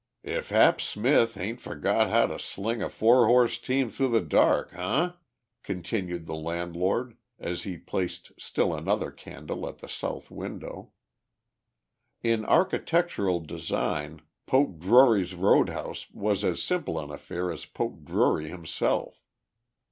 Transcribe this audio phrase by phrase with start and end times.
[0.23, 4.71] "If Hap Smith ain't forgot how to sling a four horse team through the dark,
[4.71, 5.13] huh?"
[5.61, 10.91] continued the landlord as he placed still another candle at the south window.
[12.23, 18.49] In architectural design Poke Drury's road house was as simple an affair as Poke Drury
[18.49, 19.21] himself.